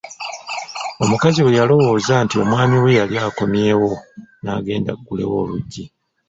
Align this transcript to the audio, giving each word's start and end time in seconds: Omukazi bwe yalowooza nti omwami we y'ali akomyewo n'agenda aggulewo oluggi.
Omukazi 1.03 1.39
bwe 1.41 1.57
yalowooza 1.59 2.15
nti 2.25 2.35
omwami 2.43 2.77
we 2.83 2.95
y'ali 2.97 3.15
akomyewo 3.27 3.91
n'agenda 4.41 4.89
aggulewo 4.93 5.35
oluggi. 5.43 5.83